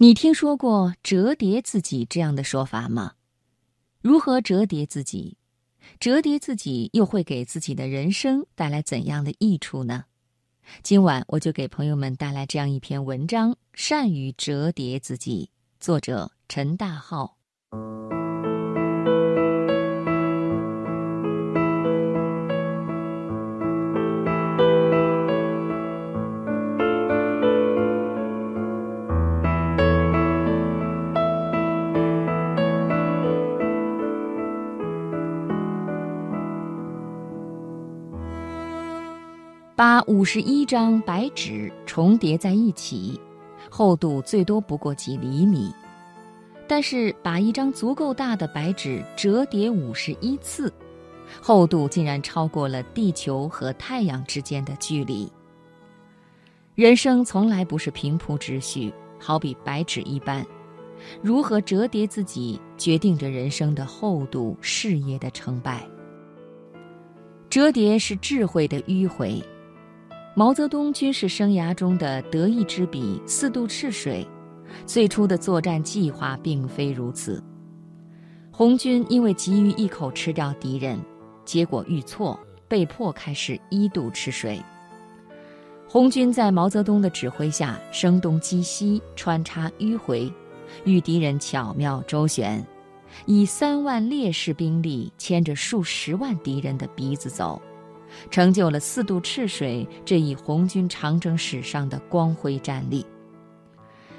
[0.00, 3.14] 你听说过折叠自己这样的说法吗？
[4.00, 5.38] 如何折叠自己？
[5.98, 10.04] 折叠自己又会给自己的人生带来怎样的益处呢？
[10.84, 15.50] 今晚我就给朋友们带来这样一篇文章：善于折叠自己。
[15.80, 17.37] 作者陈大浩。
[39.78, 43.16] 把五十一张白纸重叠在一起，
[43.70, 45.72] 厚度最多不过几厘米。
[46.66, 50.72] 但是把一张足够大的白纸折叠五十一次，
[51.40, 55.30] 厚度竟然超过了地球和太阳之间的距离。
[56.74, 60.44] 人生从来不是平铺直叙，好比白纸一般，
[61.22, 65.88] 如何折叠自己，决定着人生的厚度、事业的成败。
[67.48, 69.40] 折叠是智慧的迂回。
[70.38, 74.24] 毛泽东军事生涯中的得意之笔“四渡赤水”，
[74.86, 77.42] 最初的作战计划并非如此。
[78.52, 80.96] 红军因为急于一口吃掉敌人，
[81.44, 84.62] 结果遇挫，被迫开始一渡赤水。
[85.88, 90.32] 红军在毛泽东的指挥下，声东击西，穿插迂回，
[90.84, 92.64] 与敌人巧妙周旋，
[93.26, 97.60] 以三万烈士兵力牵着数十万敌人的鼻子走。
[98.30, 103.04] 成就了四渡赤水这一红军长征史上的光辉战例。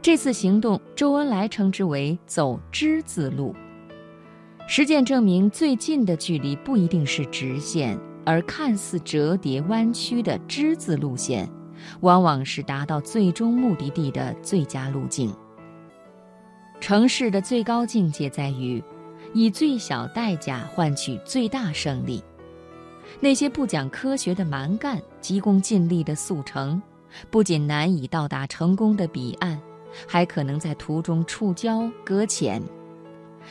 [0.00, 3.54] 这次行动，周恩来称之为“走之字路”。
[4.66, 11.48] 实践证明，最近的距离不一定是直线，而看似折叠弯曲的之字路线，
[12.00, 15.32] 往往是达到最终目的地的最佳路径。
[16.80, 18.82] 城市的最高境界在于，
[19.34, 22.22] 以最小代价换取最大胜利。
[23.20, 26.80] 那些不讲科学的蛮干、急功近利的速成，
[27.30, 29.60] 不仅难以到达成功的彼岸，
[30.06, 32.60] 还可能在途中触礁搁浅，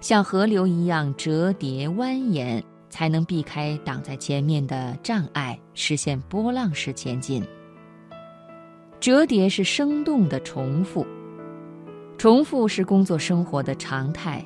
[0.00, 7.42] 像河流一样折叠蜿蜒，才能避开挡在前面的障碍，实现波浪式前进。
[9.00, 11.06] 折叠是生动的重复，
[12.16, 14.42] 重复是工作生活的常态，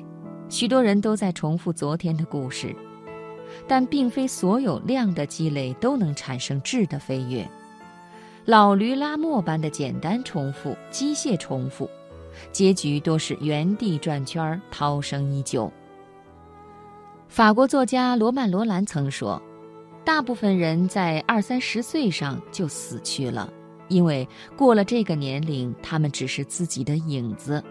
[0.49, 2.75] 许多人都在重复昨天的故事。
[3.67, 7.49] 但并非所有量的积累都能产生质的飞跃，
[8.45, 11.89] 老驴拉磨般的简单重复、机械重复，
[12.51, 15.71] 结局多是原地转圈，涛声依旧。
[17.27, 19.39] 法国作家罗曼·罗兰曾说
[20.03, 23.51] ：“大部分人在二三十岁上就死去了，
[23.87, 24.27] 因为
[24.57, 27.63] 过了这个年龄，他们只是自己的影子，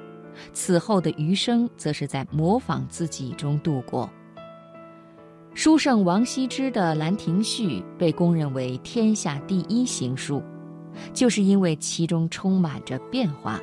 [0.52, 4.08] 此后的余生则是在模仿自己中度过。”
[5.58, 10.40] 书圣王羲之的《兰亭序》被公认为天下第一行书，
[11.12, 13.60] 就是因为其中充满着变化，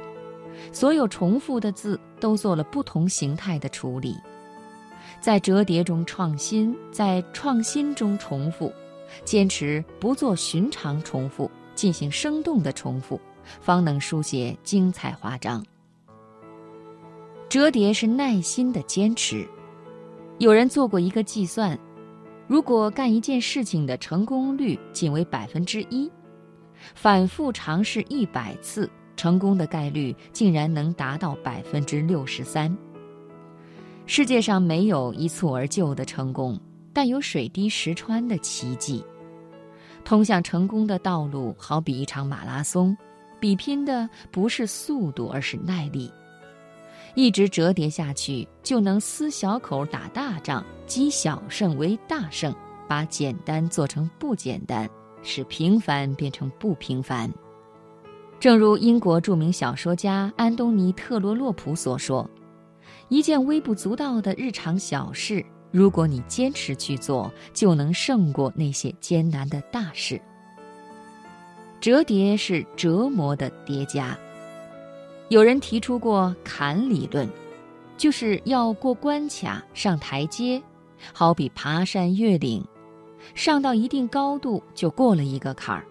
[0.73, 4.13] 所有重复的字都做了不同形态的处理，
[5.21, 8.73] 在折叠中创新，在创新中重复，
[9.23, 13.17] 坚持不做寻常重复，进行生动的重复，
[13.61, 15.65] 方能书写精彩华章。
[17.47, 19.47] 折叠是耐心的坚持。
[20.37, 21.77] 有人做过一个计算。
[22.47, 26.11] 如果干一件事情的成功率仅为百分之一，
[26.93, 32.75] 反复尝试一百次，成功的概率竟然能达到百分之六十三。
[34.05, 36.59] 世界上没有一蹴而就的成功，
[36.93, 39.03] 但有水滴石穿的奇迹。
[40.03, 42.95] 通向成功的道路好比一场马拉松，
[43.39, 46.11] 比拼的不是速度，而是耐力。
[47.15, 52.53] 一直折叠下去，就能撕小口打大仗，积小胜为大胜，
[52.87, 54.89] 把简单做成不简单，
[55.23, 57.31] 使平凡变成不平凡。
[58.37, 62.29] 正如英国著名小说家安东尼·特罗洛普所说
[63.07, 70.19] ：“一件微不足道的日常小事，如果你坚持去做，就能胜过那些艰难的大事。”
[71.79, 74.17] 折叠是折磨的叠加。
[75.29, 77.27] 有人提出过坎理论，
[77.97, 80.61] 就是要过关卡、上台阶，
[81.13, 82.63] 好比爬山越岭，
[83.33, 85.83] 上到一定高度就过了一个坎儿。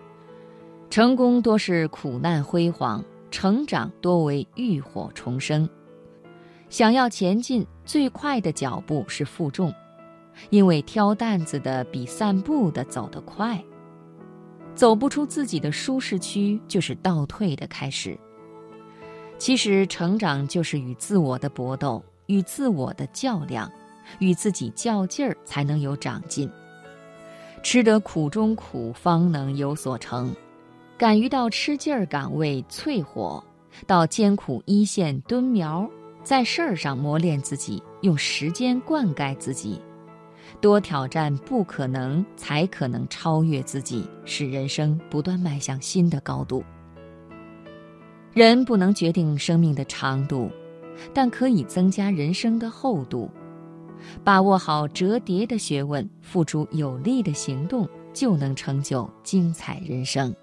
[0.89, 5.69] 成功多是苦难辉煌，成长多为浴火重生。
[6.69, 9.75] 想要前进，最快的脚步是负重，
[10.51, 13.61] 因为挑担子的比散步的走得快。
[14.77, 18.17] 走不出自己的舒适区，就是倒退的开始。
[19.45, 23.71] 其实，成长就是与自我的搏斗，与自我的较量，
[24.19, 26.51] 与自己较劲儿，才能有长进。
[27.63, 30.35] 吃得苦中苦，方能有所成。
[30.97, 33.45] 敢于到吃劲儿岗位淬火，
[33.87, 35.87] 到艰苦一线蹲苗，
[36.23, 39.79] 在事儿上磨练自己，用时间灌溉自己，
[40.59, 46.65] 多挑战不可能，才可能超越自己，使人生不断迈向新的高度。
[48.35, 50.51] 人不能决定生命的长度，
[51.13, 53.31] 但可以增加人生的厚度。
[54.25, 60.35] 把握好折叠的学问，付出有力的行动，就能成就精彩人生。